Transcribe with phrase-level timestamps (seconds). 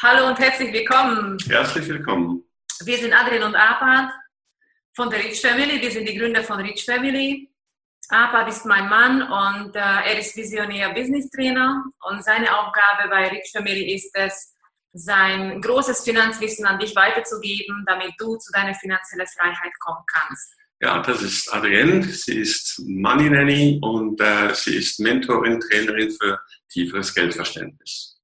[0.00, 1.36] Hallo und herzlich willkommen.
[1.48, 2.44] Herzlich willkommen.
[2.84, 4.12] Wir sind Adrian und Arpad
[4.94, 5.82] von der Rich Family.
[5.82, 7.50] Wir sind die Gründer von Rich Family.
[8.08, 13.26] Arpad ist mein Mann und äh, er ist Visionär Business Trainer und seine Aufgabe bei
[13.26, 14.54] Rich Family ist es,
[14.92, 20.54] sein großes Finanzwissen an dich weiterzugeben, damit du zu deiner finanziellen Freiheit kommen kannst.
[20.80, 22.04] Ja, das ist Adrienne.
[22.04, 28.17] Sie ist Money Nanny und äh, sie ist Mentorin, Trainerin für tieferes Geldverständnis.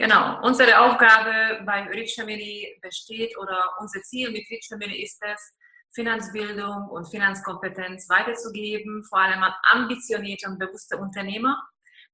[0.00, 5.58] Genau, unsere Aufgabe bei Rich Family besteht oder unser Ziel mit Rich Family ist es,
[5.92, 11.54] Finanzbildung und Finanzkompetenz weiterzugeben, vor allem an ambitionierte und bewusste Unternehmer,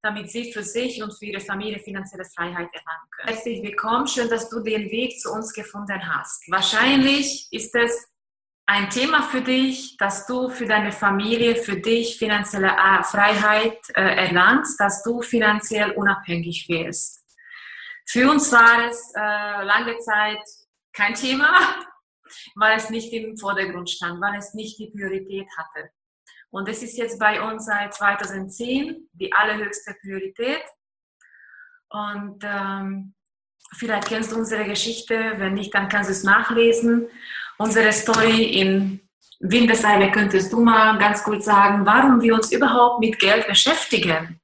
[0.03, 3.29] damit sie für sich und für ihre Familie finanzielle Freiheit erlangen können.
[3.29, 6.43] Herzlich willkommen, schön, dass du den Weg zu uns gefunden hast.
[6.51, 8.09] Wahrscheinlich ist es
[8.67, 14.27] ein Thema für dich, dass du für deine Familie, für dich finanzielle äh, Freiheit äh,
[14.27, 17.23] erlangst, dass du finanziell unabhängig wirst.
[18.09, 20.43] Für uns war es äh, lange Zeit
[20.93, 21.85] kein Thema,
[22.55, 25.91] weil es nicht im Vordergrund stand, weil es nicht die Priorität hatte.
[26.51, 30.63] Und es ist jetzt bei uns seit 2010 die allerhöchste Priorität.
[31.91, 33.15] Und ähm,
[33.77, 37.09] vielleicht kennst du unsere Geschichte, wenn nicht, dann kannst du es nachlesen.
[37.59, 39.01] Unsere Story in
[39.41, 44.41] Windeseile könntest du mal ganz kurz sagen, warum wir uns überhaupt mit Geld beschäftigen.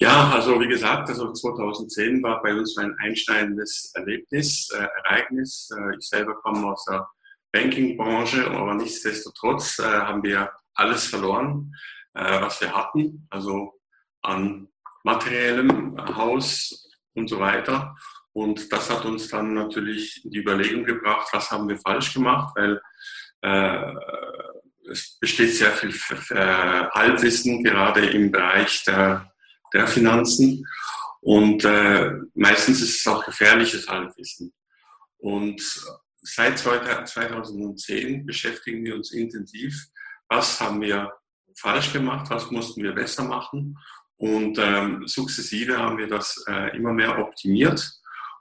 [0.00, 5.70] Ja, also wie gesagt, also 2010 war bei uns ein einschneidendes Erlebnis, äh, Ereignis.
[5.76, 7.08] Äh, ich selber komme aus der
[7.50, 11.74] Bankingbranche, aber nichtsdestotrotz äh, haben wir alles verloren,
[12.14, 13.80] äh, was wir hatten, also
[14.22, 14.68] an
[15.02, 17.96] materiellem Haus und so weiter.
[18.32, 22.80] Und das hat uns dann natürlich die Überlegung gebracht, was haben wir falsch gemacht, weil
[23.42, 23.94] äh,
[24.88, 25.90] es besteht sehr viel
[26.30, 29.32] äh, Halbwissen gerade im Bereich der
[29.72, 30.66] der Finanzen.
[31.20, 34.52] Und äh, meistens ist es auch gefährliches Halbwissen.
[35.18, 35.60] Und
[36.22, 39.74] seit 2010 beschäftigen wir uns intensiv,
[40.28, 41.12] was haben wir
[41.56, 43.76] falsch gemacht, was mussten wir besser machen.
[44.16, 47.88] Und ähm, sukzessive haben wir das äh, immer mehr optimiert.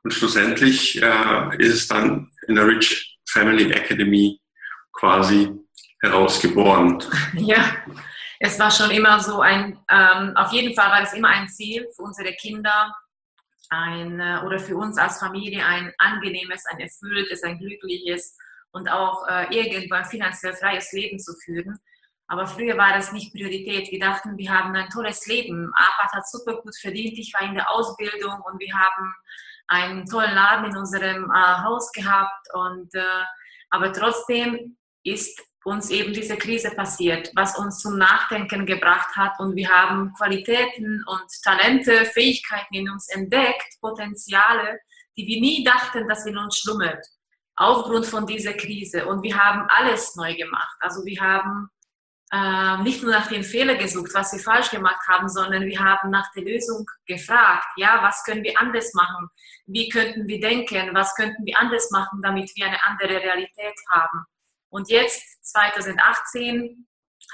[0.03, 4.39] Und schlussendlich äh, ist es dann in der Rich Family Academy
[4.93, 5.51] quasi
[6.01, 7.03] herausgeboren.
[7.33, 7.75] Ja,
[8.39, 11.87] es war schon immer so ein, ähm, auf jeden Fall war es immer ein Ziel
[11.95, 12.95] für unsere Kinder
[13.69, 18.37] ein, äh, oder für uns als Familie ein angenehmes, ein erfülltes, ein glückliches
[18.71, 21.79] und auch äh, irgendwann finanziell freies Leben zu führen.
[22.27, 23.89] Aber früher war das nicht Priorität.
[23.89, 25.71] Wir dachten, wir haben ein tolles Leben.
[25.73, 27.17] Apat hat super gut verdient.
[27.17, 29.13] Ich war in der Ausbildung und wir haben
[29.67, 32.47] einen tollen Laden in unserem äh, Haus gehabt.
[32.53, 33.23] Und, äh,
[33.69, 39.55] aber trotzdem ist uns eben diese Krise passiert, was uns zum Nachdenken gebracht hat und
[39.55, 44.79] wir haben Qualitäten und Talente, Fähigkeiten in uns entdeckt, Potenziale,
[45.17, 47.05] die wir nie dachten, dass in uns schlummert,
[47.57, 49.07] aufgrund von dieser Krise.
[49.07, 50.77] Und wir haben alles neu gemacht.
[50.79, 51.69] Also wir haben
[52.31, 56.11] äh, nicht nur nach den Fehlern gesucht, was wir falsch gemacht haben, sondern wir haben
[56.11, 57.65] nach der Lösung gefragt.
[57.75, 59.27] Ja, was können wir anders machen?
[59.65, 60.93] Wie könnten wir denken?
[60.93, 64.25] Was könnten wir anders machen, damit wir eine andere Realität haben?
[64.69, 66.87] Und jetzt, 2018,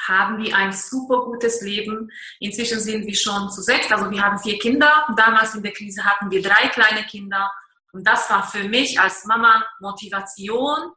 [0.07, 2.09] haben wir ein super gutes Leben.
[2.39, 5.07] Inzwischen sind wir schon zu sechs, also wir haben vier Kinder.
[5.15, 7.51] Damals in der Krise hatten wir drei kleine Kinder.
[7.91, 10.91] Und das war für mich als Mama Motivation,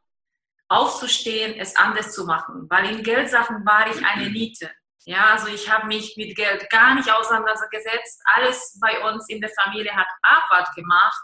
[0.69, 2.67] aufzustehen, es anders zu machen.
[2.69, 4.69] Weil in Geldsachen war ich eine Niete.
[5.05, 8.21] Ja, also ich habe mich mit Geld gar nicht auseinandergesetzt.
[8.25, 11.21] Alles bei uns in der Familie hat Arbeit gemacht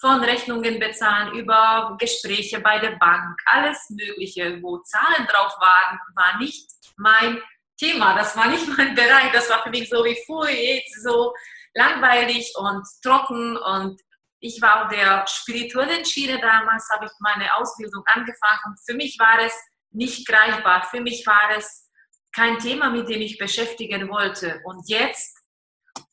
[0.00, 6.38] von Rechnungen bezahlen über Gespräche bei der Bank, alles Mögliche, wo Zahlen drauf waren, war
[6.38, 7.40] nicht mein
[7.78, 11.32] Thema, das war nicht mein Bereich, das war für mich so wie pfui, so
[11.74, 13.56] langweilig und trocken.
[13.56, 14.00] Und
[14.40, 18.60] ich war auf der spirituellen Schiene damals, habe ich meine Ausbildung angefangen.
[18.66, 19.54] Und für mich war es
[19.92, 21.90] nicht greifbar, für mich war es
[22.32, 24.60] kein Thema, mit dem ich beschäftigen wollte.
[24.64, 25.39] Und jetzt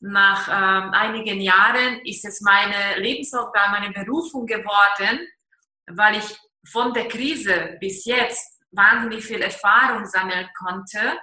[0.00, 5.26] nach ähm, einigen Jahren ist es meine Lebensaufgabe, meine Berufung geworden,
[5.86, 6.38] weil ich
[6.70, 11.18] von der Krise bis jetzt wahnsinnig viel Erfahrung sammeln konnte,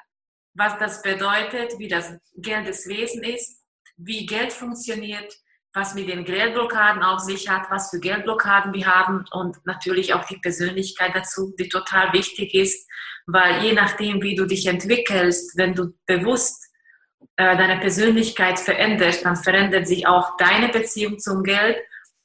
[0.54, 3.62] was das bedeutet, wie das Geld des Wesen ist,
[3.98, 5.34] wie Geld funktioniert,
[5.74, 10.25] was mit den Geldblockaden auf sich hat, was für Geldblockaden wir haben und natürlich auch
[10.25, 12.90] die Persönlichkeit dazu, die total wichtig ist,
[13.28, 16.65] weil je nachdem, wie du dich entwickelst, wenn du bewusst
[17.36, 21.77] äh, deine Persönlichkeit verändert, dann verändert sich auch deine Beziehung zum Geld,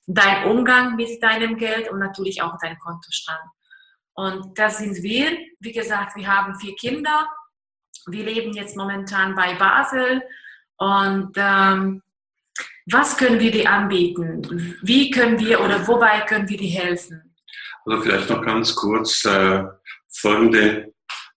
[0.07, 3.41] dein Umgang mit deinem Geld und natürlich auch dein Kontostand.
[4.15, 5.37] Und das sind wir.
[5.61, 7.29] Wie gesagt, wir haben vier Kinder.
[8.07, 10.23] Wir leben jetzt momentan bei Basel
[10.77, 12.03] und ähm,
[12.87, 14.79] was können wir dir anbieten?
[14.83, 17.35] Wie können wir oder wobei können wir dir helfen?
[17.85, 19.65] Also vielleicht noch ganz kurz äh,
[20.09, 20.90] folgende,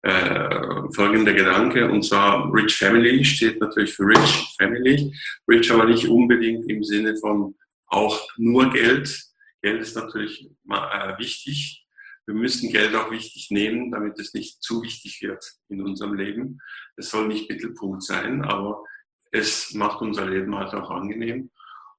[0.04, 5.14] äh, folgender Gedanke, und zwar Rich Family steht natürlich für Rich Family.
[5.50, 7.56] Rich aber nicht unbedingt im Sinne von
[7.88, 9.24] auch nur Geld.
[9.62, 11.86] Geld ist natürlich äh, wichtig.
[12.26, 16.60] Wir müssen Geld auch wichtig nehmen, damit es nicht zu wichtig wird in unserem Leben.
[16.98, 18.84] Es soll nicht Mittelpunkt sein, aber
[19.32, 21.50] es macht unser Leben halt auch angenehm.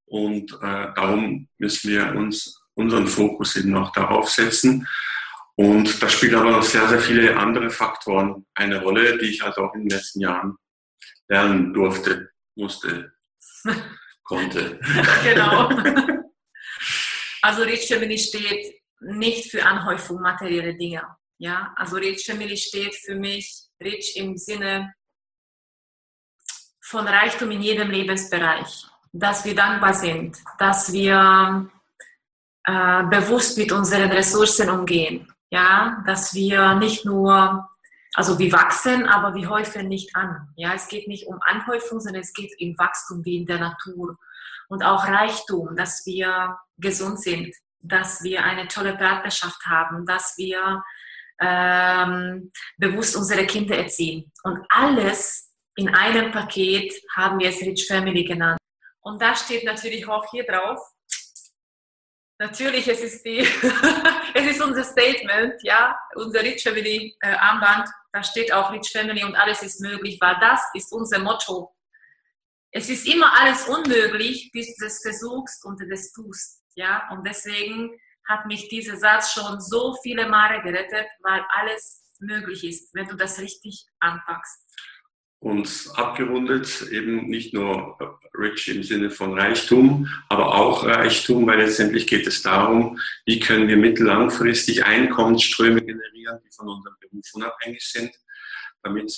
[0.04, 4.86] Und äh, darum müssen wir uns unseren Fokus eben auch darauf setzen.
[5.56, 9.56] Und da spielen aber noch sehr, sehr viele andere Faktoren eine Rolle, die ich halt
[9.56, 10.56] auch in den letzten Jahren
[11.28, 13.12] lernen durfte, musste,
[14.24, 14.80] konnte.
[15.22, 15.70] genau.
[17.42, 21.02] Also Rich Family steht nicht für Anhäufung materieller Dinge.
[21.36, 24.94] Ja, also Rich Family steht für mich Rich im Sinne
[26.80, 31.70] von Reichtum in jedem Lebensbereich, dass wir dankbar sind, dass wir
[32.66, 37.68] äh, bewusst mit unseren Ressourcen umgehen, ja, dass wir nicht nur,
[38.14, 42.22] also wir wachsen, aber wir häufen nicht an, ja, es geht nicht um Anhäufung, sondern
[42.22, 44.16] es geht um Wachstum wie in der Natur.
[44.68, 50.82] Und auch Reichtum, dass wir gesund sind, dass wir eine tolle Partnerschaft haben, dass wir
[51.40, 54.32] ähm, bewusst unsere Kinder erziehen.
[54.42, 58.58] Und alles in einem Paket haben wir es Rich Family genannt.
[59.02, 60.80] Und da steht natürlich auch hier drauf,
[62.38, 63.38] natürlich, es ist, die
[64.34, 69.24] es ist unser Statement, ja, unser Rich Family äh, Armband, da steht auch Rich Family
[69.24, 71.74] und alles ist möglich, weil das ist unser Motto.
[72.70, 77.96] Es ist immer alles unmöglich, bis du es versuchst und es tust, ja, und deswegen
[78.26, 83.16] hat mich dieser Satz schon so viele Male gerettet, weil alles möglich ist, wenn du
[83.16, 84.64] das richtig anpackst
[85.44, 87.98] und abgerundet eben nicht nur
[88.34, 93.68] rich im Sinne von Reichtum, aber auch Reichtum, weil letztendlich geht es darum, wie können
[93.68, 98.10] wir mittellangfristig Einkommensströme generieren, die von unserem Beruf unabhängig sind,
[98.82, 99.14] damit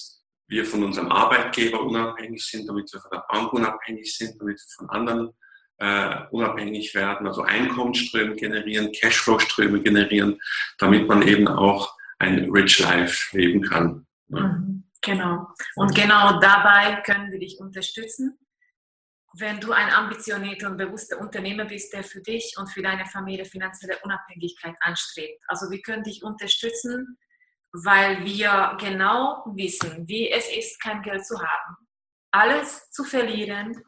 [0.49, 4.77] wir von unserem Arbeitgeber unabhängig sind, damit wir von der Bank unabhängig sind, damit wir
[4.79, 5.31] von anderen
[5.79, 10.41] äh, unabhängig werden, also Einkommensströme generieren, Cashflow-Ströme generieren,
[10.79, 14.07] damit man eben auch ein Rich Life leben kann.
[14.27, 14.86] Mhm.
[15.07, 15.47] Genau.
[15.77, 18.37] Und genau dabei können wir dich unterstützen.
[19.39, 23.45] Wenn du ein ambitionierter und bewusster Unternehmer bist, der für dich und für deine Familie
[23.45, 25.43] finanzielle Unabhängigkeit anstrebt.
[25.47, 27.19] Also wir können dich unterstützen,
[27.73, 31.77] weil wir genau wissen, wie es ist, kein Geld zu haben,
[32.33, 33.81] alles zu verlieren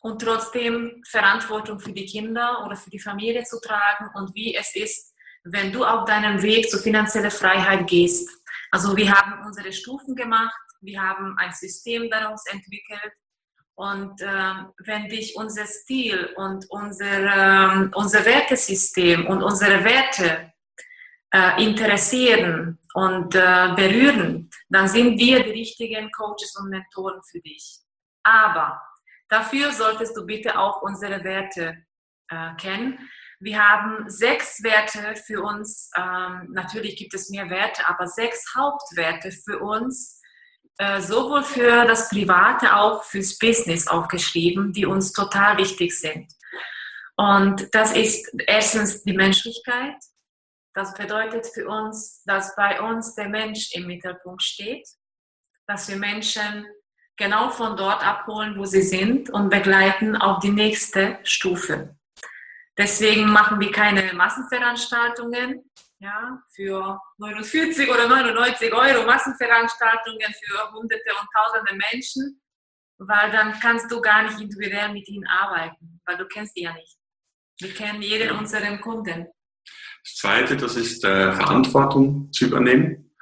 [0.00, 4.74] und trotzdem Verantwortung für die Kinder oder für die Familie zu tragen und wie es
[4.74, 5.12] ist,
[5.44, 8.30] wenn du auf deinem Weg zur finanziellen Freiheit gehst.
[8.70, 13.12] Also wir haben unsere Stufen gemacht, wir haben ein System daraus entwickelt
[13.74, 20.52] und äh, wenn dich unser Stil und unser, äh, unser Wertesystem und unsere Werte
[21.32, 27.78] äh, interessieren und äh, berühren, dann sind wir die richtigen Coaches und Mentoren für dich.
[28.22, 28.80] Aber
[29.28, 31.84] dafür solltest du bitte auch unsere Werte
[32.28, 32.98] äh, kennen
[33.42, 35.90] wir haben sechs Werte für uns.
[35.96, 40.21] Ähm, natürlich gibt es mehr Werte, aber sechs Hauptwerte für uns,
[41.00, 46.32] sowohl für das Private, auch fürs Business aufgeschrieben, die uns total wichtig sind.
[47.16, 49.96] Und das ist erstens die Menschlichkeit.
[50.74, 54.88] Das bedeutet für uns, dass bei uns der Mensch im Mittelpunkt steht,
[55.66, 56.66] dass wir Menschen
[57.16, 61.96] genau von dort abholen, wo sie sind und begleiten auf die nächste Stufe.
[62.78, 65.70] Deswegen machen wir keine Massenveranstaltungen
[66.02, 72.42] ja, für 49 oder 99 Euro, Massenveranstaltungen für Hunderte und Tausende Menschen,
[72.98, 76.72] weil dann kannst du gar nicht individuell mit ihnen arbeiten, weil du kennst die ja
[76.72, 76.98] nicht.
[77.60, 78.38] Wir kennen jeden ja.
[78.38, 79.28] unseren Kunden.
[80.04, 83.14] Das Zweite, das ist äh, Verantwortung zu übernehmen.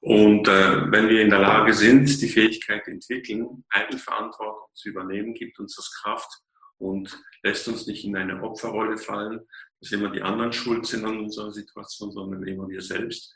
[0.00, 5.58] Und äh, wenn wir in der Lage sind, die Fähigkeit entwickeln, Eigenverantwortung zu übernehmen, gibt
[5.58, 6.42] uns das Kraft,
[6.78, 9.40] und lässt uns nicht in eine Opferrolle fallen,
[9.80, 13.34] dass immer die anderen schuld sind an unserer Situation, sondern immer wir selbst.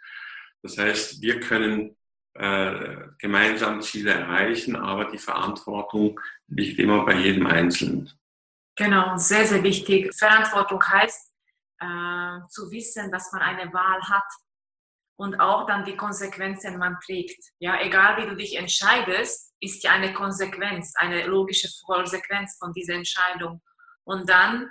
[0.62, 1.96] Das heißt, wir können
[2.34, 6.18] äh, gemeinsam Ziele erreichen, aber die Verantwortung
[6.48, 8.10] liegt immer bei jedem Einzelnen.
[8.76, 10.14] Genau, sehr, sehr wichtig.
[10.14, 11.32] Verantwortung heißt
[11.80, 14.24] äh, zu wissen, dass man eine Wahl hat
[15.16, 17.52] und auch dann die Konsequenzen man trägt.
[17.58, 22.94] Ja, egal wie du dich entscheidest, ist ja eine Konsequenz, eine logische Konsequenz von dieser
[22.94, 23.60] Entscheidung.
[24.04, 24.68] Und dann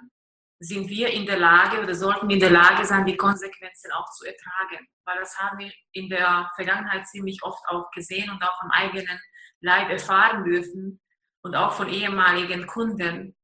[0.64, 4.10] sind wir in der Lage oder sollten wir in der Lage sein, die Konsequenzen auch
[4.12, 4.88] zu ertragen.
[5.06, 9.20] Weil das haben wir in der Vergangenheit ziemlich oft auch gesehen und auch am eigenen
[9.62, 11.02] Leib erfahren dürfen
[11.42, 13.36] und auch von ehemaligen Kunden.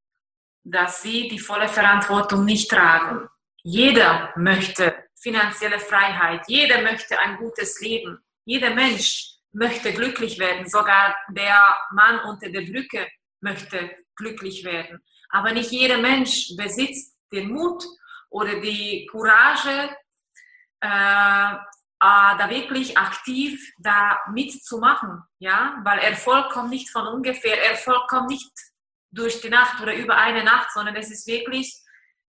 [0.69, 3.29] dass sie die volle Verantwortung nicht tragen.
[3.63, 11.15] Jeder möchte finanzielle Freiheit, jeder möchte ein gutes Leben, jeder Mensch möchte glücklich werden, sogar
[11.29, 13.07] der Mann unter der Brücke
[13.41, 15.01] möchte glücklich werden.
[15.29, 17.83] Aber nicht jeder Mensch besitzt den Mut
[18.29, 19.89] oder die Courage,
[20.81, 21.55] äh,
[21.99, 28.29] äh, da wirklich aktiv da mitzumachen, ja, weil Erfolg kommt nicht von ungefähr, Erfolg kommt
[28.29, 28.51] nicht
[29.09, 31.73] durch die Nacht oder über eine Nacht, sondern es ist wirklich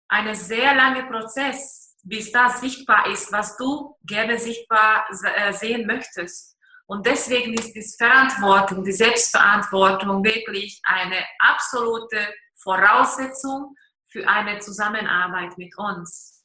[0.09, 6.59] ein sehr langer Prozess, bis das sichtbar ist, was du gerne sichtbar äh, sehen möchtest.
[6.87, 12.19] Und deswegen ist die Verantwortung, die Selbstverantwortung wirklich eine absolute
[12.65, 13.77] Voraussetzung
[14.09, 16.45] für eine Zusammenarbeit mit uns.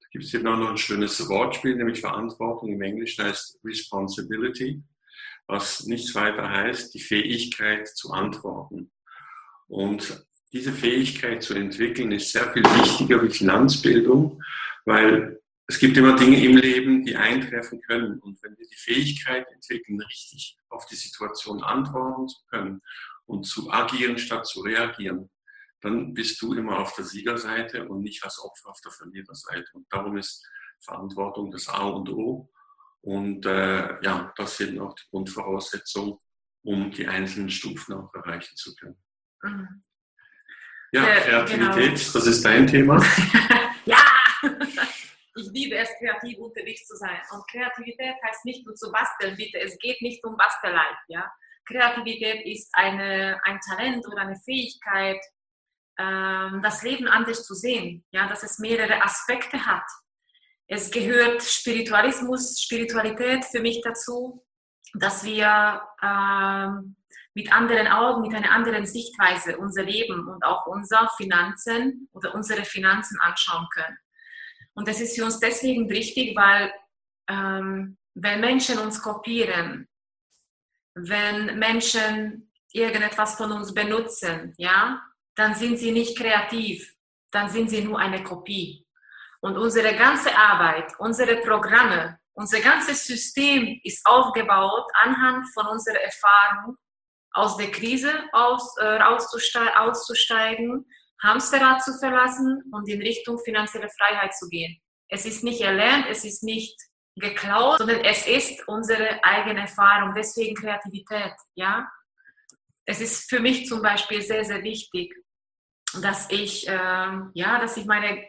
[0.00, 4.82] Da gibt es hier noch ein schönes Wortspiel, nämlich Verantwortung im Englischen heißt Responsibility,
[5.46, 8.90] was nichts weiter heißt, die Fähigkeit zu antworten.
[9.66, 14.42] Und diese Fähigkeit zu entwickeln ist sehr viel wichtiger wie Finanzbildung,
[14.84, 18.18] weil es gibt immer Dinge im Leben, die eintreffen können.
[18.18, 22.82] Und wenn wir die Fähigkeit entwickeln, richtig auf die Situation antworten zu können
[23.26, 25.30] und zu agieren statt zu reagieren,
[25.80, 29.66] dann bist du immer auf der Siegerseite und nicht als Opfer auf der Verliererseite.
[29.72, 30.46] Und darum ist
[30.80, 32.50] Verantwortung das A und O.
[33.02, 36.18] Und äh, ja, das sind auch die Grundvoraussetzungen,
[36.62, 39.02] um die einzelnen Stufen auch erreichen zu können.
[39.42, 39.82] Mhm.
[40.92, 42.12] Ja, äh, Kreativität, genau.
[42.12, 43.02] das ist dein Thema.
[43.84, 44.04] ja,
[45.36, 47.20] ich liebe es, kreativ unterwegs zu sein.
[47.30, 49.60] Und Kreativität heißt nicht nur zu basteln, bitte.
[49.60, 50.96] Es geht nicht um Bastelei.
[51.08, 51.32] Ja?
[51.66, 55.20] Kreativität ist eine, ein Talent oder eine Fähigkeit,
[56.00, 58.04] ähm, das Leben anders zu sehen.
[58.10, 58.26] Ja?
[58.26, 59.84] Dass es mehrere Aspekte hat.
[60.66, 64.44] Es gehört Spiritualismus, Spiritualität für mich dazu,
[64.94, 66.96] dass wir ähm,
[67.34, 72.64] mit anderen Augen, mit einer anderen Sichtweise unser Leben und auch unsere Finanzen oder unsere
[72.64, 73.98] Finanzen anschauen können.
[74.74, 76.72] Und das ist für uns deswegen wichtig, weil
[77.28, 79.88] ähm, wenn Menschen uns kopieren,
[80.94, 85.02] wenn Menschen irgendetwas von uns benutzen, ja,
[85.40, 86.94] dann sind sie nicht kreativ,
[87.30, 88.86] dann sind sie nur eine Kopie.
[89.40, 96.76] Und unsere ganze Arbeit, unsere Programme, unser ganzes System ist aufgebaut anhand von unserer Erfahrung
[97.32, 100.84] aus der Krise aus, äh, auszusteigen,
[101.22, 104.78] Hamsterrad zu verlassen und in Richtung finanzielle Freiheit zu gehen.
[105.08, 106.78] Es ist nicht erlernt, es ist nicht
[107.16, 110.12] geklaut, sondern es ist unsere eigene Erfahrung.
[110.14, 111.90] Deswegen Kreativität, ja.
[112.84, 115.14] Es ist für mich zum Beispiel sehr, sehr wichtig,
[116.02, 116.72] dass ich, äh,
[117.34, 118.24] ja, dass ich meine,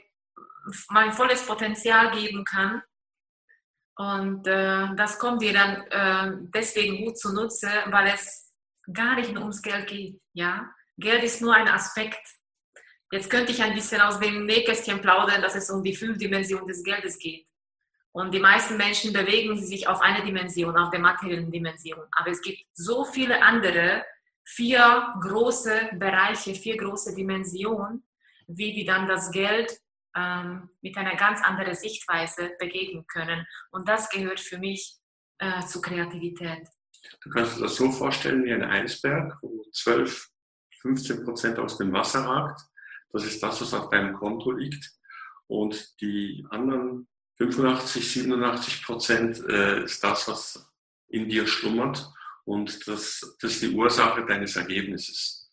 [0.90, 2.82] mein volles Potenzial geben kann.
[3.96, 8.54] Und äh, das kommt dir dann äh, deswegen gut zunutze, weil es
[8.92, 10.20] gar nicht mehr ums Geld geht.
[10.34, 10.74] Ja?
[10.98, 12.22] Geld ist nur ein Aspekt.
[13.12, 16.84] Jetzt könnte ich ein bisschen aus dem Nähkästchen plaudern, dass es um die Fühldimension des
[16.84, 17.46] Geldes geht.
[18.14, 22.06] Und die meisten Menschen bewegen sich auf eine Dimension, auf der materiellen Dimension.
[22.14, 24.04] Aber es gibt so viele andere,
[24.44, 28.04] vier große Bereiche, vier große Dimensionen,
[28.48, 29.80] wie wir dann das Geld
[30.16, 33.46] ähm, mit einer ganz anderen Sichtweise begegnen können.
[33.72, 34.98] Und das gehört für mich
[35.40, 36.68] äh, zu Kreativität.
[37.24, 40.28] Du kannst dir das so vorstellen wie ein Eisberg, wo 12,
[40.82, 42.62] 15 Prozent aus dem Wasser ragt.
[43.12, 44.92] Das ist das, was auf deinem Konto liegt.
[45.48, 47.08] Und die anderen
[47.38, 50.72] 85, 87 Prozent äh, ist das, was
[51.10, 52.12] in dir schlummert.
[52.46, 55.50] Und das, das ist die Ursache deines Ergebnisses.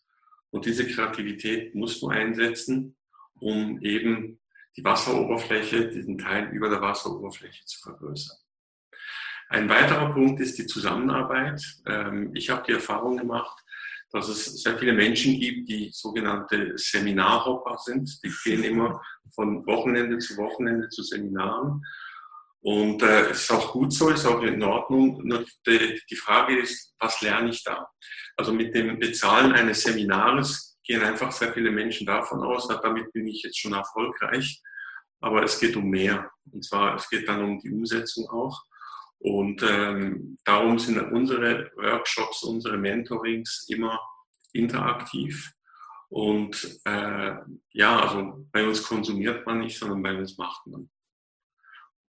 [0.51, 2.95] Und diese Kreativität musst du einsetzen,
[3.39, 4.39] um eben
[4.75, 8.37] die Wasseroberfläche, diesen Teil über der Wasseroberfläche zu vergrößern.
[9.49, 11.61] Ein weiterer Punkt ist die Zusammenarbeit.
[11.87, 13.63] Ähm, ich habe die Erfahrung gemacht,
[14.11, 18.23] dass es sehr viele Menschen gibt, die sogenannte Seminarhopper sind.
[18.23, 19.01] Die gehen immer
[19.33, 21.83] von Wochenende zu Wochenende zu Seminaren.
[22.61, 25.21] Und äh, es ist auch gut so, ist auch in Ordnung.
[25.23, 27.87] Nur die, die Frage ist, was lerne ich da?
[28.35, 33.27] Also mit dem Bezahlen eines Seminares gehen einfach sehr viele Menschen davon aus, damit bin
[33.27, 34.61] ich jetzt schon erfolgreich.
[35.21, 36.31] Aber es geht um mehr.
[36.51, 38.63] Und zwar, es geht dann um die Umsetzung auch.
[39.19, 43.99] Und ähm, darum sind unsere Workshops, unsere Mentorings immer
[44.53, 45.51] interaktiv.
[46.07, 47.35] Und äh,
[47.73, 50.89] ja, also bei uns konsumiert man nicht, sondern bei uns macht man.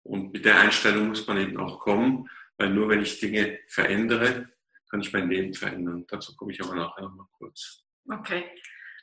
[0.03, 4.49] Und mit der Einstellung muss man eben auch kommen, weil nur wenn ich Dinge verändere,
[4.89, 6.05] kann ich mein Leben verändern.
[6.07, 7.83] Dazu komme ich aber nachher nochmal kurz.
[8.09, 8.45] Okay.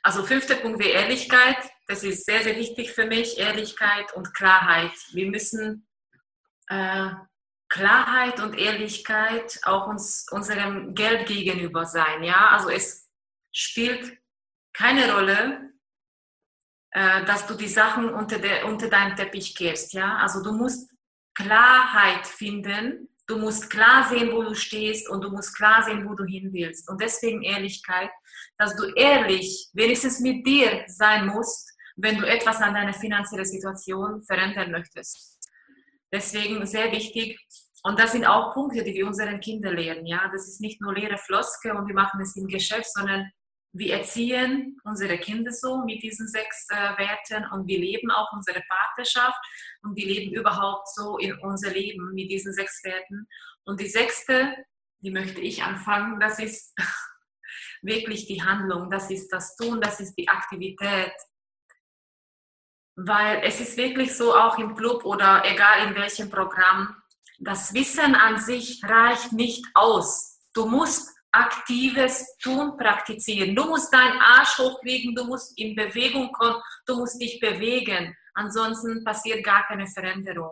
[0.01, 1.57] Also fünfter Punkt wäre Ehrlichkeit.
[1.87, 3.37] Das ist sehr, sehr wichtig für mich.
[3.37, 4.93] Ehrlichkeit und Klarheit.
[5.13, 5.87] Wir müssen
[6.67, 7.09] äh,
[7.69, 12.23] Klarheit und Ehrlichkeit auch uns, unserem Geld gegenüber sein.
[12.23, 12.49] Ja?
[12.49, 13.09] Also es
[13.51, 14.17] spielt
[14.73, 15.71] keine Rolle,
[16.91, 19.93] äh, dass du die Sachen unter, der, unter deinen Teppich kehrst.
[19.93, 20.17] Ja?
[20.17, 20.89] Also du musst
[21.35, 26.15] Klarheit finden, du musst klar sehen, wo du stehst und du musst klar sehen, wo
[26.15, 26.89] du hin willst.
[26.89, 28.09] Und deswegen Ehrlichkeit,
[28.57, 34.23] dass du ehrlich wenigstens mit dir sein musst, wenn du etwas an deiner finanziellen Situation
[34.23, 35.37] verändern möchtest.
[36.11, 37.39] Deswegen sehr wichtig.
[37.83, 40.05] Und das sind auch Punkte, die wir unseren Kindern lehren.
[40.05, 43.31] Ja, das ist nicht nur leere Floske und wir machen es im Geschäft, sondern
[43.71, 48.61] wir erziehen unsere Kinder so mit diesen sechs äh, Werten und wir leben auch unsere
[48.61, 49.39] Partnerschaft
[49.83, 53.27] und wir leben überhaupt so in unser Leben mit diesen sechs Werten.
[53.65, 54.55] Und die sechste,
[54.99, 56.75] die möchte ich anfangen, das ist
[57.81, 61.13] wirklich die Handlung, das ist das Tun, das ist die Aktivität.
[62.95, 66.95] Weil es ist wirklich so, auch im Club oder egal in welchem Programm,
[67.37, 70.39] das Wissen an sich reicht nicht aus.
[70.53, 73.55] Du musst aktives Tun praktizieren.
[73.55, 78.15] Du musst deinen Arsch hochlegen, du musst in Bewegung kommen, du musst dich bewegen.
[78.33, 80.51] Ansonsten passiert gar keine Veränderung.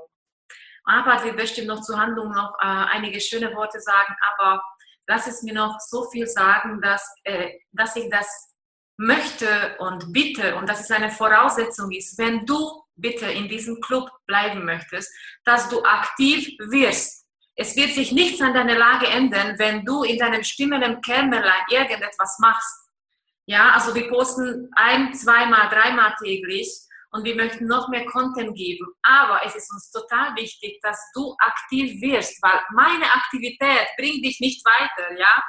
[0.83, 4.63] Aber wir bestimmt noch zur Handlung noch äh, einige schöne Worte sagen, aber
[5.07, 8.55] lass es mir noch so viel sagen, dass, äh, dass ich das
[8.97, 14.09] möchte und bitte und dass es eine Voraussetzung ist, wenn du bitte in diesem Club
[14.25, 17.26] bleiben möchtest, dass du aktiv wirst
[17.59, 22.37] es wird sich nichts an deiner Lage ändern, wenn du in deinem stimmenden Kämmerlein irgendetwas
[22.39, 22.87] machst.
[23.47, 26.69] Ja, also wir posten ein, zweimal, dreimal täglich
[27.11, 28.85] und wir möchten noch mehr Content geben.
[29.01, 34.39] Aber es ist uns total wichtig, dass du aktiv wirst, weil meine Aktivität bringt dich
[34.39, 35.43] nicht weiter, ja.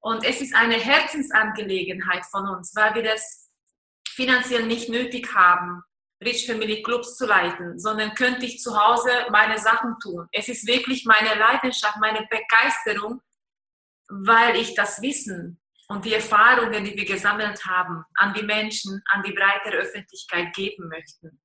[0.00, 3.48] Und es ist eine Herzensangelegenheit von uns, weil wir das
[4.08, 5.84] finanziell nicht nötig haben.
[6.24, 10.28] Rich Family Clubs zu leiten, sondern könnte ich zu Hause meine Sachen tun.
[10.32, 13.20] Es ist wirklich meine Leidenschaft, meine Begeisterung,
[14.08, 19.22] weil ich das Wissen und die Erfahrungen, die wir gesammelt haben, an die Menschen, an
[19.22, 21.40] die breitere Öffentlichkeit geben möchten.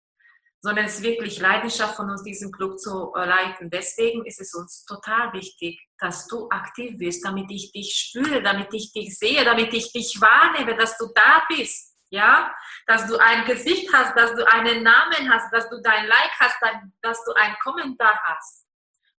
[0.61, 3.69] Sondern es ist wirklich Leidenschaft von uns, diesen Club zu äh, leiten.
[3.69, 8.73] Deswegen ist es uns total wichtig, dass du aktiv wirst, damit ich dich spüre, damit
[8.73, 13.45] ich dich sehe, damit ich dich wahrnehme, dass du da bist ja, dass du ein
[13.45, 16.55] Gesicht hast, dass du einen Namen hast, dass du dein Like hast,
[17.01, 18.65] dass du einen Kommentar hast.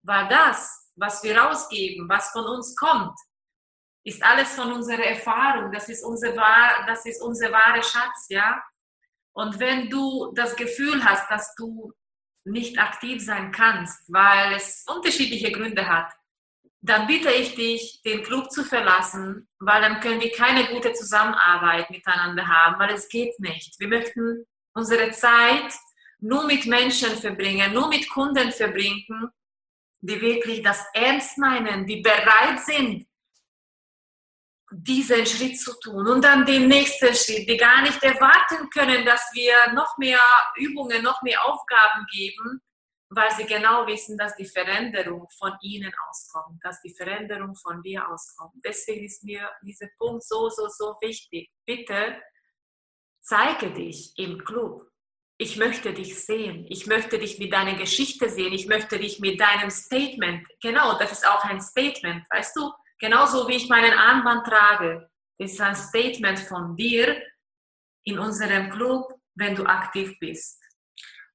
[0.03, 3.17] Weil das, was wir rausgeben, was von uns kommt,
[4.05, 5.71] ist alles von unserer Erfahrung.
[5.71, 6.33] Das ist unser,
[6.87, 8.63] das ist unser wahrer Schatz, ja.
[9.33, 11.93] Und wenn du das Gefühl hast, dass du
[12.45, 16.13] nicht aktiv sein kannst, weil es unterschiedliche Gründe hat,
[16.81, 21.91] dann bitte ich dich, den Club zu verlassen, weil dann können wir keine gute Zusammenarbeit
[21.91, 23.79] miteinander haben, weil es geht nicht.
[23.79, 25.73] Wir möchten unsere Zeit
[26.21, 29.31] nur mit Menschen verbringen, nur mit Kunden verbringen,
[30.01, 33.07] die wirklich das ernst meinen, die bereit sind,
[34.71, 39.31] diesen Schritt zu tun und dann den nächsten Schritt, die gar nicht erwarten können, dass
[39.33, 40.21] wir noch mehr
[40.57, 42.61] Übungen, noch mehr Aufgaben geben,
[43.11, 48.07] weil sie genau wissen, dass die Veränderung von ihnen auskommt, dass die Veränderung von dir
[48.09, 48.55] auskommt.
[48.65, 51.51] Deswegen ist mir dieser Punkt so, so, so wichtig.
[51.65, 52.21] Bitte
[53.23, 54.91] zeige dich im Club.
[55.39, 56.67] Ich möchte dich sehen.
[56.69, 58.53] Ich möchte dich mit deiner Geschichte sehen.
[58.53, 60.47] Ich möchte dich mit deinem Statement.
[60.61, 62.73] Genau, das ist auch ein Statement, weißt du?
[62.99, 65.09] Genauso wie ich meinen Armband trage.
[65.39, 67.23] Das ist ein Statement von dir
[68.05, 70.59] in unserem Club, wenn du aktiv bist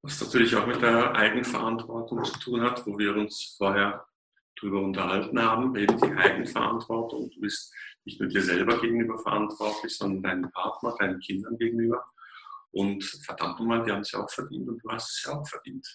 [0.03, 4.05] was natürlich auch mit der Eigenverantwortung zu tun hat, wo wir uns vorher
[4.57, 7.31] darüber unterhalten haben, eben die Eigenverantwortung.
[7.31, 12.03] Du bist nicht nur dir selber gegenüber verantwortlich, sondern deinem Partner, deinen Kindern gegenüber.
[12.71, 15.47] Und verdammt nochmal, die haben es ja auch verdient und du hast es ja auch
[15.47, 15.87] verdient.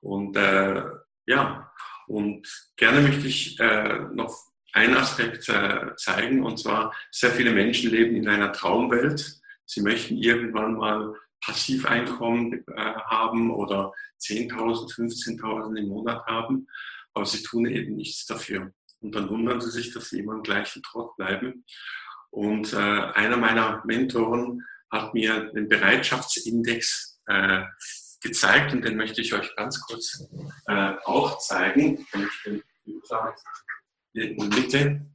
[0.00, 0.82] Und äh,
[1.26, 1.72] ja,
[2.08, 4.36] und gerne möchte ich äh, noch
[4.72, 9.40] einen Aspekt äh, zeigen, und zwar sehr viele Menschen leben in einer Traumwelt.
[9.64, 16.68] Sie möchten irgendwann mal Passiveinkommen äh, haben oder 10.000, 15.000 im Monat haben,
[17.14, 18.72] aber sie tun eben nichts dafür.
[19.00, 21.64] Und dann wundern sie sich, dass sie immer im gleichen Trott bleiben.
[22.30, 27.62] Und äh, einer meiner Mentoren hat mir den Bereitschaftsindex äh,
[28.20, 30.24] gezeigt und den möchte ich euch ganz kurz
[30.66, 32.62] äh, auch zeigen, wenn ich den
[34.14, 35.06] in der Mitte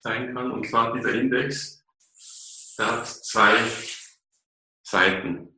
[0.00, 0.50] zeigen kann.
[0.50, 1.84] Und zwar dieser Index,
[2.78, 3.54] der hat zwei
[4.92, 5.48] Seiten.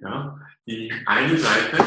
[0.00, 1.78] Ja, die eine Seite,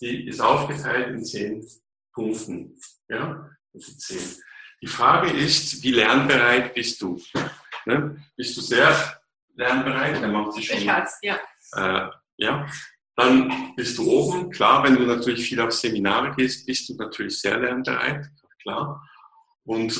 [0.00, 1.66] die ist aufgeteilt in zehn
[2.14, 2.80] Punkten.
[3.08, 4.42] Ja, das sind zehn.
[4.80, 7.20] Die Frage ist, wie lernbereit bist du?
[7.84, 8.24] Ne?
[8.36, 9.20] Bist du sehr
[9.54, 10.22] lernbereit?
[10.22, 10.78] Dann macht sich schon.
[10.78, 11.38] Ich als, ja.
[11.74, 12.66] Äh, ja.
[13.14, 14.50] Dann bist du oben.
[14.50, 18.26] Klar, wenn du natürlich viel auf Seminare gehst, bist du natürlich sehr lernbereit.
[18.62, 19.06] Klar.
[19.64, 19.92] Und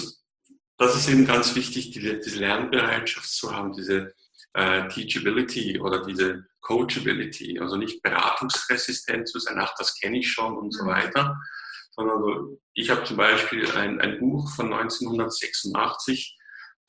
[0.79, 4.15] das ist eben ganz wichtig, diese Lernbereitschaft zu haben, diese
[4.55, 10.57] äh, Teachability oder diese Coachability, also nicht beratungsresistent zu sein, ach, das kenne ich schon
[10.57, 10.89] und so mhm.
[10.89, 11.37] weiter,
[11.93, 16.39] sondern so, ich habe zum Beispiel ein, ein Buch von 1986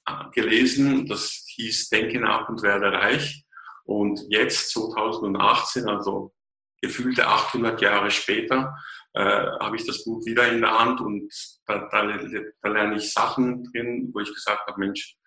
[0.08, 3.46] äh, gelesen, das hieß Denke nach und werde reich.
[3.86, 6.34] Und jetzt, 2018, also
[6.82, 8.76] gefühlte 800 Jahre später,
[9.14, 9.22] äh,
[9.60, 11.32] habe ich das Buch wieder in der Hand und
[11.66, 12.20] da, da,
[12.62, 15.18] da lerne ich Sachen drin, wo ich gesagt habe, Mensch,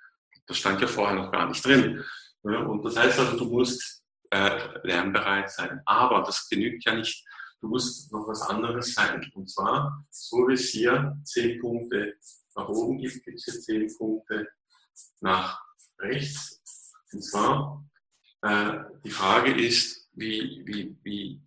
[0.47, 2.05] das stand ja vorher noch gar nicht drin.
[2.55, 5.81] Und das heißt also, du musst äh, lernbereit sein.
[5.85, 7.25] Aber das genügt ja nicht.
[7.61, 9.31] Du musst noch was anderes sein.
[9.35, 12.15] Und zwar, so wie es hier zehn Punkte
[12.55, 14.49] nach oben gibt, gibt es hier zehn Punkte
[15.21, 15.61] nach
[15.99, 16.93] rechts.
[17.13, 17.85] Und zwar,
[18.43, 21.43] äh, die Frage ist, wie, wie, wie,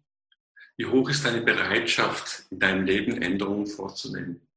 [0.78, 4.48] wie hoch ist deine Bereitschaft, in deinem Leben Änderungen vorzunehmen?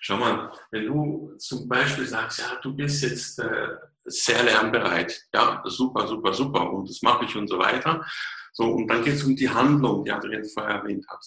[0.00, 3.68] Schau mal, wenn du zum Beispiel sagst, ja, du bist jetzt äh,
[4.04, 8.04] sehr lernbereit, ja, super, super, super, und das mache ich und so weiter.
[8.52, 11.24] So, und dann geht es um die Handlung, die Adrian vorher erwähnt hat.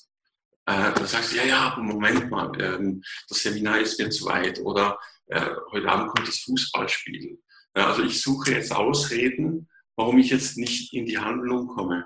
[0.66, 4.60] Äh, da sagst du, ja, ja, Moment mal, ähm, das Seminar ist mir zu weit
[4.60, 7.40] oder äh, heute Abend kommt das Fußballspiel.
[7.76, 12.06] Ja, also ich suche jetzt Ausreden, warum ich jetzt nicht in die Handlung komme.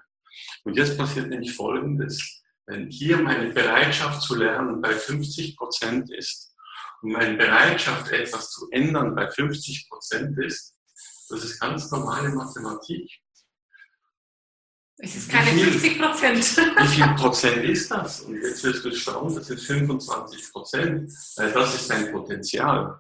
[0.63, 2.41] Und jetzt passiert nämlich Folgendes.
[2.65, 6.50] Wenn hier meine Bereitschaft zu lernen bei 50 Prozent ist,
[7.01, 10.75] und meine Bereitschaft, etwas zu ändern, bei 50 Prozent ist,
[11.29, 13.09] das ist ganz normale Mathematik.
[14.97, 16.37] Es ist keine viel, 50 Prozent.
[16.37, 18.21] Wie viel Prozent ist das?
[18.21, 22.99] Und jetzt wirst du schauen, das sind 25 Prozent, weil das ist dein Potenzial.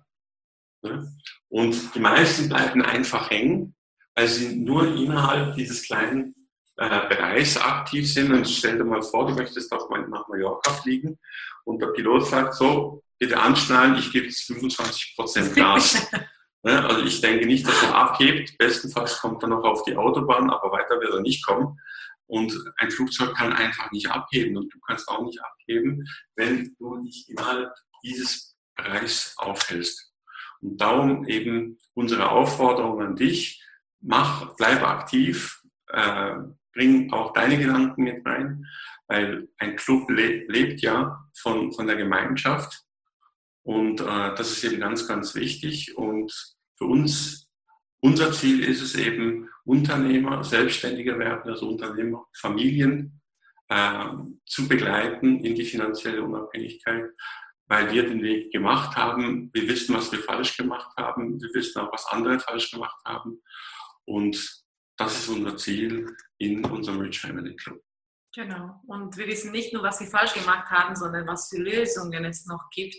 [1.49, 3.75] Und die meisten bleiben einfach hängen,
[4.15, 6.33] weil sie nur innerhalb dieses kleinen
[6.77, 8.31] äh, Bereichs aktiv sind.
[8.31, 11.19] Und stell dir mal vor, du möchtest auf, nach Mallorca fliegen
[11.65, 16.09] und der Pilot sagt so, bitte anschnallen, ich gebe jetzt 25 Prozent Gas.
[16.63, 18.57] also ich denke nicht, dass er abhebt.
[18.57, 21.79] Bestenfalls kommt er noch auf die Autobahn, aber weiter wird er nicht kommen.
[22.25, 27.03] Und ein Flugzeug kann einfach nicht abheben und du kannst auch nicht abheben, wenn du
[27.03, 27.71] dich innerhalb
[28.03, 30.11] dieses Bereichs aufhältst.
[30.61, 33.63] Und darum eben unsere Aufforderung an dich,
[33.99, 36.37] mach, bleib aktiv, äh,
[36.73, 38.65] bring auch deine Gedanken mit rein,
[39.05, 42.83] weil ein Club le lebt ja von, von der Gemeinschaft
[43.63, 45.95] und äh, das ist eben ganz, ganz wichtig.
[45.97, 46.33] Und
[46.77, 47.49] für uns,
[48.01, 53.21] unser Ziel ist es eben, Unternehmer, Selbstständige werden, also Unternehmer, Familien
[53.69, 54.05] äh,
[54.45, 57.11] zu begleiten in die finanzielle Unabhängigkeit,
[57.67, 59.51] weil wir den Weg gemacht haben.
[59.53, 61.39] Wir wissen, was wir falsch gemacht haben.
[61.39, 63.41] Wir wissen auch, was andere falsch gemacht haben.
[64.05, 64.63] Und
[64.97, 66.07] das ist unser Ziel
[66.39, 67.81] in unserem Rich Family Club.
[68.33, 68.81] Genau.
[68.87, 72.45] Und wir wissen nicht nur, was wir falsch gemacht haben, sondern was für Lösungen es
[72.45, 72.97] noch gibt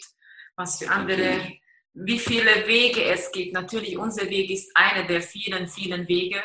[0.57, 1.53] was für andere,
[1.95, 3.53] wie viele Wege es gibt.
[3.53, 6.43] Natürlich, unser Weg ist einer der vielen, vielen Wege.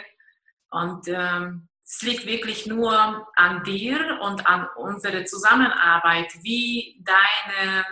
[0.70, 7.86] Und ähm, es liegt wirklich nur an dir und an unserer Zusammenarbeit, wie deine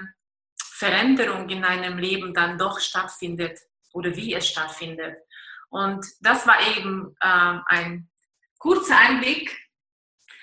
[0.57, 3.57] Veränderung in deinem Leben dann doch stattfindet
[3.93, 5.15] oder wie es stattfindet.
[5.69, 8.09] Und das war eben ähm, ein
[8.59, 9.57] kurzer Einblick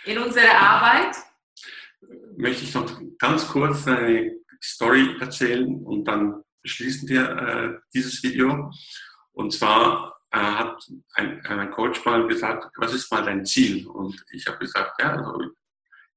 [0.05, 1.17] in unsere Arbeit.
[2.37, 8.70] Möchte ich noch ganz kurz eine Story erzählen und dann beschließen wir äh, dieses Video.
[9.33, 13.87] Und zwar äh, hat ein, ein, Coach mal gesagt, was ist mal dein Ziel?
[13.87, 15.40] Und ich habe gesagt, ja, also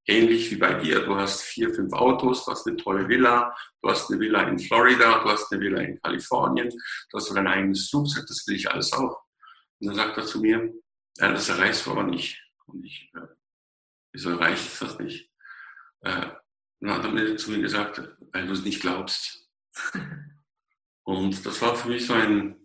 [0.06, 3.90] ähnlich wie bei dir, du hast vier, fünf Autos, du hast eine tolle Villa, du
[3.90, 7.90] hast eine Villa in Florida, du hast eine Villa in Kalifornien, du hast dein eigenes
[7.90, 9.22] Flugzeug, das will ich alles auch.
[9.80, 10.72] Und dann sagt er zu mir,
[11.18, 12.40] ja, das erreichst du aber nicht.
[12.66, 13.26] Und ich, äh,
[14.12, 15.30] wieso erreiche ich das nicht?
[16.02, 16.28] Äh,
[16.80, 19.48] dann hat er mir zu mir gesagt, weil du es nicht glaubst.
[21.04, 22.56] Und das war für mich so ein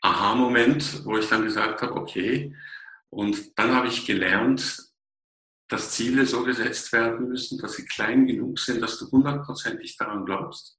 [0.00, 2.54] Aha-Moment, wo ich dann gesagt habe, okay.
[3.10, 4.78] Und dann habe ich gelernt,
[5.68, 10.24] dass Ziele so gesetzt werden müssen, dass sie klein genug sind, dass du hundertprozentig daran
[10.24, 10.78] glaubst.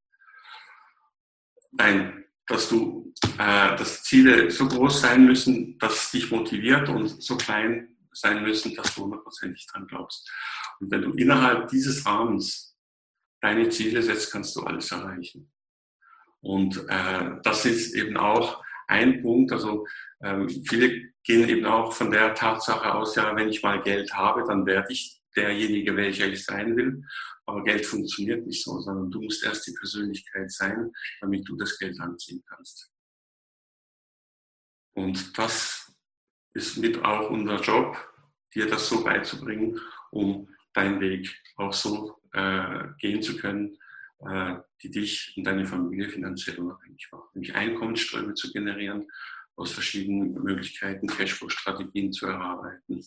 [1.71, 7.21] Nein, dass du, äh, dass Ziele so groß sein müssen, dass es dich motiviert und
[7.21, 10.31] so klein sein müssen, dass du hundertprozentig daran glaubst.
[10.79, 12.77] Und wenn du innerhalb dieses Rahmens
[13.41, 15.51] deine Ziele setzt, kannst du alles erreichen.
[16.41, 19.51] Und äh, das ist eben auch ein Punkt.
[19.51, 19.87] Also
[20.21, 24.43] ähm, viele gehen eben auch von der Tatsache aus, ja, wenn ich mal Geld habe,
[24.47, 27.03] dann werde ich derjenige, welcher ich sein will.
[27.45, 31.77] Aber Geld funktioniert nicht so, sondern du musst erst die Persönlichkeit sein, damit du das
[31.77, 32.91] Geld anziehen kannst.
[34.93, 35.93] Und das
[36.53, 37.97] ist mit auch unser Job,
[38.53, 39.79] dir das so beizubringen,
[40.11, 43.77] um deinen Weg auch so äh, gehen zu können,
[44.19, 47.29] äh, die dich und deine Familie finanziell unabhängig machen.
[47.33, 49.07] Nämlich Einkommensströme zu generieren
[49.55, 53.01] aus verschiedenen Möglichkeiten Cashflow-Strategien zu erarbeiten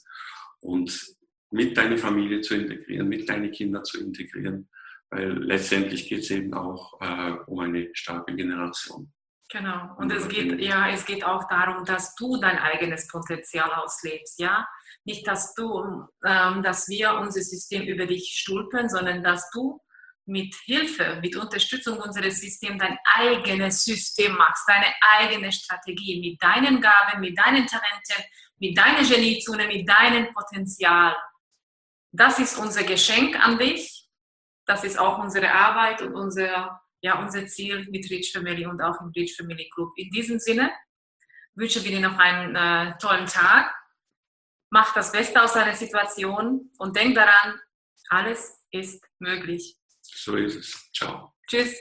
[0.60, 1.16] und
[1.50, 4.68] mit deiner Familie zu integrieren, mit deinen Kindern zu integrieren,
[5.10, 9.12] weil letztendlich geht es eben auch äh, um eine starke Generation.
[9.50, 9.94] Genau.
[9.96, 14.68] Und es geht, ja, es geht auch darum, dass du dein eigenes Potenzial auslebst, ja.
[15.04, 19.80] Nicht, dass du, ähm, dass wir unser System über dich stülpen, sondern dass du
[20.26, 26.82] mit Hilfe, mit Unterstützung unseres Systems dein eigenes System machst, deine eigene Strategie mit deinen
[26.82, 28.24] Gaben, mit deinen Talenten,
[28.58, 31.16] mit deiner Geniezone, mit deinem Potenzial.
[32.12, 34.06] Das ist unser Geschenk an dich.
[34.66, 39.00] Das ist auch unsere Arbeit und unser ja, unser Ziel mit Rich Family und auch
[39.00, 39.92] im Rich Family Group.
[39.96, 40.70] In diesem Sinne
[41.54, 43.74] wünschen wir dir noch einen äh, tollen Tag.
[44.70, 47.58] Mach das Beste aus deiner Situation und denk daran,
[48.10, 49.76] alles ist möglich.
[50.02, 50.90] So ist es.
[50.92, 51.34] Ciao.
[51.48, 51.74] Tschüss.